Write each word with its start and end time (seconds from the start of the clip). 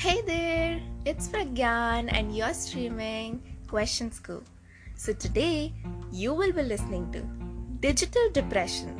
Hey 0.00 0.22
there, 0.22 0.80
it's 1.04 1.28
Pragyan 1.28 2.08
and 2.08 2.34
you're 2.34 2.54
streaming 2.54 3.42
Question 3.68 4.10
Scoop. 4.10 4.46
So 4.94 5.12
today 5.12 5.74
you 6.10 6.32
will 6.32 6.52
be 6.52 6.62
listening 6.62 7.12
to 7.12 7.20
Digital 7.80 8.30
Depression. 8.32 8.94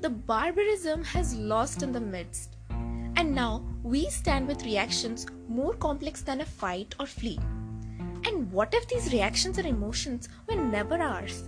The 0.00 0.08
barbarism 0.08 1.04
has 1.04 1.34
lost 1.34 1.82
in 1.82 1.92
the 1.92 2.00
midst, 2.00 2.56
and 2.70 3.34
now 3.34 3.62
we 3.82 4.08
stand 4.08 4.48
with 4.48 4.64
reactions 4.64 5.26
more 5.50 5.74
complex 5.74 6.22
than 6.22 6.40
a 6.40 6.46
fight 6.46 6.94
or 6.98 7.04
flee. 7.04 7.38
And 8.24 8.50
what 8.50 8.72
if 8.72 8.88
these 8.88 9.12
reactions 9.12 9.58
and 9.58 9.66
emotions 9.66 10.30
were 10.48 10.56
never 10.56 10.96
ours? 10.96 11.42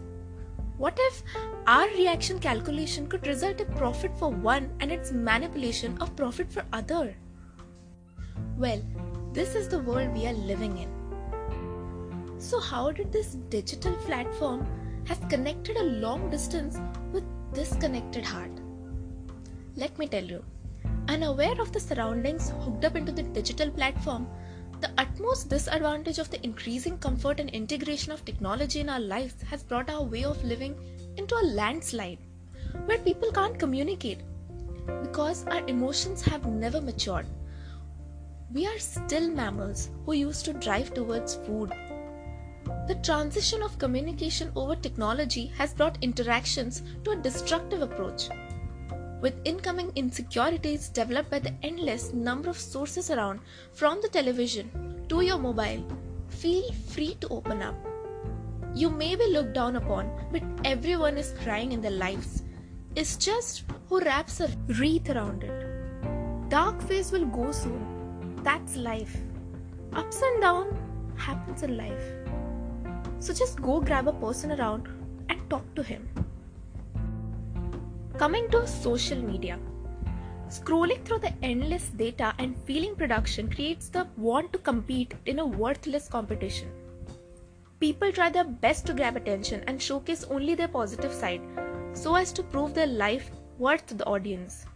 What 0.77 0.99
if 1.01 1.23
our 1.67 1.89
reaction 1.89 2.39
calculation 2.39 3.07
could 3.07 3.27
result 3.27 3.63
in 3.63 3.73
profit 3.77 4.13
for 4.19 4.29
one 4.29 4.69
and 4.81 4.93
its 4.93 5.11
manipulation 5.11 5.97
of 6.03 6.15
profit 6.17 6.53
for 6.53 6.67
other? 6.71 7.17
Well, 8.59 8.83
this 9.33 9.55
is 9.55 9.69
the 9.69 9.79
world 9.79 10.13
we 10.15 10.27
are 10.27 10.33
living 10.33 10.79
in. 10.79 10.91
So, 12.39 12.59
how 12.59 12.91
did 12.91 13.13
this 13.13 13.35
digital 13.49 13.95
platform 14.07 14.67
has 15.05 15.19
connected 15.29 15.77
a 15.77 15.83
long 15.83 16.31
distance 16.31 16.79
with 17.13 17.25
disconnected 17.53 18.25
heart? 18.25 18.51
Let 19.77 19.99
me 19.99 20.07
tell 20.07 20.25
you, 20.25 20.45
unaware 21.09 21.61
of 21.61 21.73
the 21.73 21.81
surroundings 21.81 22.53
hooked 22.61 22.85
up 22.85 22.97
into 22.97 23.13
the 23.13 23.23
digital 23.23 23.71
platform, 23.71 24.27
the 24.81 24.91
utmost 24.99 25.49
disadvantage 25.49 26.19
of 26.19 26.31
the 26.31 26.43
increasing 26.45 26.99
comfort 26.99 27.41
and 27.41 27.51
integration 27.51 28.13
of 28.13 28.25
technology 28.25 28.81
in 28.81 28.89
our 28.89 29.01
lives 29.01 29.43
has 29.43 29.63
brought 29.63 29.91
our 29.91 30.03
way 30.03 30.25
of 30.25 30.43
living 30.43 30.75
into 31.17 31.35
a 31.35 31.51
landslide 31.61 32.19
where 32.87 32.99
people 32.99 33.31
can't 33.33 33.59
communicate 33.59 34.21
because 35.03 35.47
our 35.47 35.67
emotions 35.67 36.23
have 36.23 36.47
never 36.47 36.81
matured 36.81 37.27
we 38.53 38.67
are 38.67 38.79
still 38.79 39.31
mammals 39.31 39.91
who 40.05 40.13
used 40.13 40.45
to 40.45 40.53
drive 40.55 40.93
towards 40.93 41.37
food. 41.37 41.73
The 42.89 42.99
transition 43.05 43.63
of 43.63 43.79
communication 43.79 44.51
over 44.57 44.75
technology 44.75 45.53
has 45.57 45.73
brought 45.73 46.03
interactions 46.03 46.83
to 47.05 47.13
a 47.13 47.17
destructive 47.17 47.83
approach. 47.83 48.29
With 49.21 49.41
incoming 49.45 49.93
insecurities 49.95 50.89
developed 50.89 51.31
by 51.31 51.39
the 51.39 51.55
endless 51.63 52.13
number 52.13 52.51
of 52.51 52.59
sources 52.59 53.11
around, 53.11 53.41
from 53.73 54.01
the 54.03 54.09
television 54.09 55.05
to 55.09 55.21
your 55.21 55.39
mobile, 55.39 55.87
feel 56.29 56.73
free 56.89 57.15
to 57.21 57.29
open 57.29 57.63
up. 57.63 57.77
You 58.75 58.91
may 58.91 59.15
be 59.15 59.27
looked 59.27 59.53
down 59.53 59.77
upon, 59.77 60.11
but 60.33 60.43
everyone 60.65 61.19
is 61.19 61.35
crying 61.45 61.71
in 61.71 61.81
their 61.81 61.91
lives. 61.93 62.43
It's 62.97 63.17
just 63.17 63.65
who 63.89 64.01
wraps 64.01 64.41
a 64.41 64.49
wreath 64.79 65.09
around 65.11 65.45
it. 65.45 66.49
Dark 66.49 66.83
phase 66.83 67.13
will 67.13 67.27
go 67.27 67.53
soon, 67.53 68.00
that's 68.43 68.77
life. 68.77 69.17
Ups 69.93 70.23
and 70.23 70.41
downs 70.41 70.75
happens 71.17 71.63
in 71.63 71.77
life. 71.77 72.05
So 73.19 73.35
just 73.35 73.61
go 73.61 73.81
grab 73.81 74.09
a 74.09 74.13
person 74.13 74.53
around 74.53 74.89
and 75.29 75.39
talk 75.51 75.75
to 75.75 75.83
him. 75.83 76.09
Coming 78.17 78.51
to 78.51 78.67
social 78.67 79.21
media. 79.21 79.59
Scrolling 80.49 81.05
through 81.05 81.19
the 81.21 81.33
endless 81.43 81.89
data 81.89 82.35
and 82.39 82.57
feeling 82.65 82.97
production 82.97 83.51
creates 83.51 83.89
the 83.89 84.07
want 84.17 84.53
to 84.53 84.59
compete 84.59 85.15
in 85.27 85.39
a 85.39 85.47
worthless 85.47 86.09
competition. 86.09 86.69
People 87.79 88.11
try 88.11 88.31
their 88.31 88.45
best 88.45 88.87
to 88.87 88.95
grab 88.95 89.17
attention 89.17 89.63
and 89.67 89.81
showcase 89.81 90.25
only 90.25 90.55
their 90.55 90.69
positive 90.69 91.13
side 91.13 91.41
so 91.93 92.15
as 92.15 92.33
to 92.33 92.43
prove 92.43 92.75
their 92.75 92.87
life 92.87 93.31
worth 93.59 93.87
to 93.87 93.95
the 93.95 94.07
audience. 94.07 94.67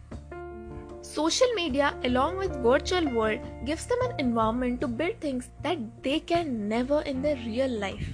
Social 1.15 1.47
media, 1.55 1.95
along 2.03 2.35
with 2.35 2.61
virtual 2.61 3.07
world, 3.09 3.39
gives 3.63 3.85
them 3.85 3.99
an 4.01 4.19
environment 4.19 4.81
to 4.81 4.87
build 4.89 5.21
things 5.21 5.49
that 5.63 5.77
they 6.03 6.19
can 6.19 6.67
never 6.67 7.03
in 7.03 7.21
their 7.21 7.37
real 7.37 7.69
life. 7.69 8.05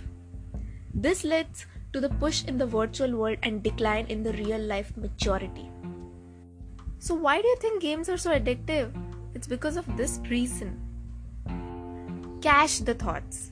This 0.93 1.23
leads 1.23 1.65
to 1.93 1.99
the 1.99 2.09
push 2.09 2.43
in 2.45 2.59
the 2.59 2.67
virtual 2.67 3.15
world 3.15 3.39
and 3.41 3.63
decline 3.63 4.05
in 4.05 4.21
the 4.21 4.33
real 4.33 4.59
life 4.59 4.95
maturity. 4.95 5.67
So, 6.99 7.15
why 7.15 7.41
do 7.41 7.47
you 7.47 7.57
think 7.57 7.81
games 7.81 8.07
are 8.07 8.19
so 8.19 8.37
addictive? 8.37 8.93
It's 9.33 9.47
because 9.47 9.77
of 9.77 9.97
this 9.97 10.19
reason. 10.29 10.79
Cache 12.39 12.81
the 12.81 12.93
thoughts. 12.93 13.51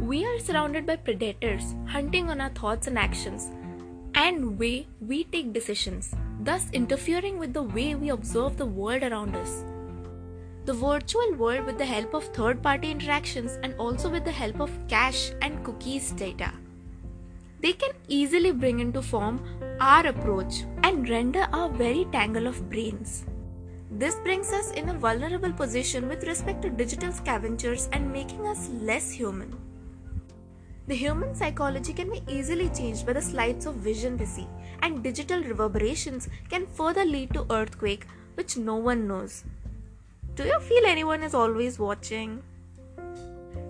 We 0.00 0.26
are 0.26 0.40
surrounded 0.40 0.86
by 0.86 0.96
predators 0.96 1.76
hunting 1.86 2.28
on 2.30 2.40
our 2.40 2.50
thoughts 2.50 2.88
and 2.88 2.98
actions 2.98 3.48
and 4.16 4.58
way 4.58 4.88
we 5.00 5.22
take 5.22 5.52
decisions 5.52 6.16
thus 6.44 6.68
interfering 6.72 7.38
with 7.38 7.52
the 7.52 7.62
way 7.62 7.94
we 7.94 8.10
observe 8.10 8.56
the 8.56 8.66
world 8.66 9.02
around 9.02 9.34
us. 9.36 9.64
The 10.66 10.74
virtual 10.74 11.34
world, 11.34 11.66
with 11.66 11.78
the 11.78 11.84
help 11.84 12.14
of 12.14 12.24
third 12.34 12.62
party 12.62 12.90
interactions 12.90 13.58
and 13.62 13.74
also 13.78 14.10
with 14.10 14.24
the 14.24 14.32
help 14.32 14.60
of 14.60 14.70
cache 14.88 15.32
and 15.42 15.62
cookies 15.64 16.10
data, 16.12 16.52
they 17.60 17.72
can 17.72 17.92
easily 18.08 18.52
bring 18.52 18.80
into 18.80 19.00
form 19.00 19.42
our 19.80 20.06
approach 20.06 20.64
and 20.82 21.08
render 21.08 21.48
our 21.52 21.70
very 21.70 22.06
tangle 22.12 22.46
of 22.46 22.68
brains. 22.68 23.24
This 23.90 24.16
brings 24.16 24.52
us 24.52 24.70
in 24.72 24.88
a 24.88 24.94
vulnerable 24.94 25.52
position 25.52 26.08
with 26.08 26.24
respect 26.24 26.62
to 26.62 26.70
digital 26.70 27.12
scavengers 27.12 27.88
and 27.92 28.12
making 28.12 28.46
us 28.46 28.68
less 28.80 29.10
human. 29.10 29.63
The 30.86 30.94
human 30.94 31.34
psychology 31.34 31.94
can 31.94 32.10
be 32.10 32.22
easily 32.28 32.68
changed 32.68 33.06
by 33.06 33.14
the 33.14 33.22
sleights 33.22 33.64
of 33.64 33.76
vision 33.76 34.18
we 34.18 34.26
see, 34.26 34.46
and 34.82 35.02
digital 35.02 35.42
reverberations 35.42 36.28
can 36.50 36.66
further 36.66 37.06
lead 37.06 37.32
to 37.32 37.46
earthquake 37.50 38.06
which 38.34 38.58
no 38.58 38.76
one 38.76 39.08
knows. 39.08 39.44
Do 40.34 40.44
you 40.44 40.60
feel 40.60 40.84
anyone 40.84 41.22
is 41.22 41.32
always 41.32 41.78
watching? 41.78 42.42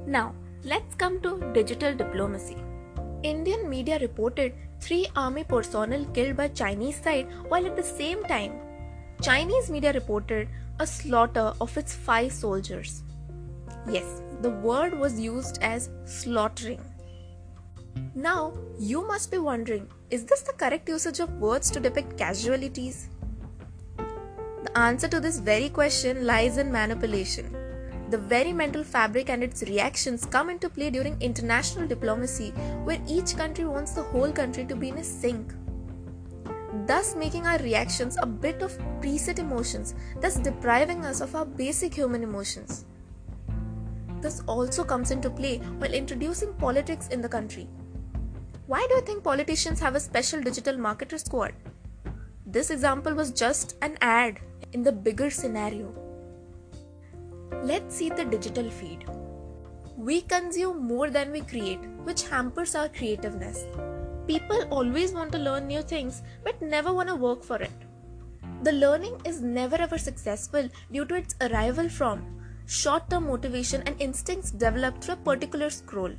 Now, 0.06 0.34
let's 0.64 0.96
come 0.96 1.20
to 1.20 1.52
digital 1.52 1.94
diplomacy. 1.94 2.56
Indian 3.22 3.70
media 3.70 3.98
reported 4.00 4.52
three 4.80 5.06
army 5.14 5.44
personnel 5.44 6.04
killed 6.06 6.36
by 6.36 6.48
Chinese 6.48 7.00
side 7.00 7.28
while 7.48 7.64
at 7.64 7.76
the 7.76 7.82
same 7.82 8.24
time 8.24 8.52
Chinese 9.22 9.70
media 9.70 9.92
reported 9.92 10.48
a 10.80 10.86
slaughter 10.86 11.52
of 11.60 11.76
its 11.78 11.94
five 11.94 12.32
soldiers. 12.32 13.02
Yes, 13.88 14.20
the 14.42 14.50
word 14.50 14.98
was 14.98 15.20
used 15.20 15.62
as 15.62 15.90
slaughtering. 16.04 16.80
Now, 18.14 18.52
you 18.78 19.06
must 19.06 19.30
be 19.30 19.38
wondering 19.38 19.88
is 20.10 20.24
this 20.24 20.42
the 20.42 20.52
correct 20.52 20.88
usage 20.88 21.20
of 21.20 21.32
words 21.40 21.70
to 21.72 21.80
depict 21.80 22.16
casualties? 22.16 23.08
The 23.96 24.78
answer 24.78 25.08
to 25.08 25.20
this 25.20 25.40
very 25.40 25.68
question 25.68 26.24
lies 26.24 26.56
in 26.56 26.72
manipulation. 26.72 27.54
The 28.10 28.18
very 28.18 28.52
mental 28.52 28.84
fabric 28.84 29.28
and 29.28 29.42
its 29.42 29.62
reactions 29.62 30.24
come 30.24 30.50
into 30.50 30.68
play 30.68 30.90
during 30.90 31.20
international 31.20 31.88
diplomacy, 31.88 32.50
where 32.84 33.00
each 33.08 33.36
country 33.36 33.64
wants 33.64 33.92
the 33.92 34.02
whole 34.02 34.30
country 34.30 34.64
to 34.66 34.76
be 34.76 34.90
in 34.90 34.98
a 34.98 35.04
sync. 35.04 35.52
Thus, 36.86 37.16
making 37.16 37.46
our 37.46 37.58
reactions 37.58 38.16
a 38.20 38.26
bit 38.26 38.62
of 38.62 38.78
preset 39.00 39.38
emotions, 39.38 39.94
thus 40.20 40.36
depriving 40.36 41.04
us 41.04 41.20
of 41.20 41.34
our 41.34 41.46
basic 41.46 41.94
human 41.94 42.22
emotions. 42.22 42.84
This 44.20 44.42
also 44.46 44.84
comes 44.84 45.10
into 45.10 45.30
play 45.30 45.58
while 45.78 45.92
introducing 45.92 46.52
politics 46.54 47.08
in 47.08 47.20
the 47.20 47.28
country. 47.28 47.68
Why 48.66 48.86
do 48.88 48.94
you 48.94 49.02
think 49.02 49.22
politicians 49.22 49.78
have 49.80 49.94
a 49.94 50.00
special 50.00 50.40
digital 50.40 50.76
marketer 50.76 51.18
squad? 51.20 51.52
This 52.46 52.70
example 52.70 53.14
was 53.14 53.30
just 53.30 53.76
an 53.82 53.98
ad 54.00 54.40
in 54.72 54.82
the 54.82 54.90
bigger 54.90 55.28
scenario. 55.28 55.94
Let's 57.62 57.94
see 57.94 58.08
the 58.08 58.24
digital 58.24 58.70
feed. 58.70 59.04
We 59.98 60.22
consume 60.22 60.82
more 60.82 61.10
than 61.10 61.30
we 61.30 61.42
create, 61.42 61.84
which 62.04 62.26
hampers 62.26 62.74
our 62.74 62.88
creativeness. 62.88 63.66
People 64.26 64.66
always 64.70 65.12
want 65.12 65.32
to 65.32 65.38
learn 65.38 65.66
new 65.66 65.82
things 65.82 66.22
but 66.42 66.62
never 66.62 66.90
want 66.90 67.10
to 67.10 67.16
work 67.16 67.44
for 67.44 67.60
it. 67.60 67.84
The 68.62 68.72
learning 68.72 69.20
is 69.26 69.42
never 69.42 69.76
ever 69.76 69.98
successful 69.98 70.70
due 70.90 71.04
to 71.04 71.16
its 71.16 71.34
arrival 71.42 71.90
from 71.90 72.24
short 72.64 73.10
term 73.10 73.26
motivation 73.26 73.82
and 73.82 74.00
instincts 74.00 74.50
developed 74.50 75.04
through 75.04 75.14
a 75.14 75.28
particular 75.28 75.68
scroll. 75.68 76.12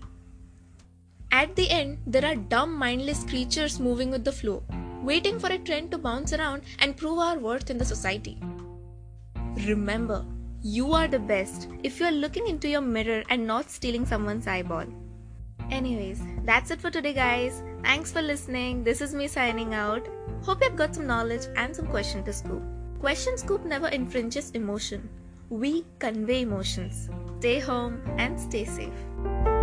At 1.35 1.53
the 1.57 1.69
end, 1.69 1.97
there 2.07 2.23
are 2.23 2.35
dumb, 2.35 2.73
mindless 2.79 3.25
creatures 3.25 3.77
moving 3.77 4.09
with 4.09 4.23
the 4.23 4.31
flow, 4.31 4.63
waiting 5.03 5.37
for 5.37 5.51
a 5.51 5.57
trend 5.57 5.91
to 5.91 5.97
bounce 5.97 6.31
around 6.31 6.61
and 6.79 6.95
prove 6.95 7.19
our 7.19 7.37
worth 7.37 7.69
in 7.69 7.77
the 7.77 7.83
society. 7.83 8.37
Remember, 9.67 10.25
you 10.61 10.93
are 10.93 11.09
the 11.09 11.19
best 11.19 11.67
if 11.83 11.99
you 11.99 12.05
are 12.05 12.21
looking 12.23 12.47
into 12.47 12.69
your 12.69 12.79
mirror 12.79 13.21
and 13.29 13.45
not 13.45 13.69
stealing 13.69 14.05
someone's 14.05 14.47
eyeball. 14.47 14.85
Anyways, 15.71 16.21
that's 16.45 16.71
it 16.71 16.79
for 16.79 16.89
today, 16.89 17.13
guys. 17.13 17.61
Thanks 17.83 18.13
for 18.13 18.21
listening. 18.21 18.85
This 18.85 19.01
is 19.01 19.13
me 19.13 19.27
signing 19.27 19.73
out. 19.73 20.07
Hope 20.41 20.63
you've 20.63 20.77
got 20.77 20.95
some 20.95 21.05
knowledge 21.05 21.47
and 21.57 21.75
some 21.75 21.87
question 21.87 22.23
to 22.23 22.31
scoop. 22.31 22.63
Question 23.01 23.37
Scoop 23.37 23.65
never 23.65 23.89
infringes 23.89 24.51
emotion. 24.51 25.09
We 25.49 25.85
convey 25.99 26.43
emotions. 26.43 27.09
Stay 27.39 27.59
home 27.59 28.01
and 28.17 28.39
stay 28.39 28.63
safe. 28.63 29.54